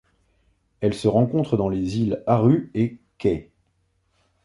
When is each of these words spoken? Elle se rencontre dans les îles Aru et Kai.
Elle 0.79 0.95
se 0.95 1.07
rencontre 1.07 1.57
dans 1.57 1.69
les 1.69 1.99
îles 1.99 2.23
Aru 2.25 2.71
et 2.73 2.97
Kai. 3.19 3.51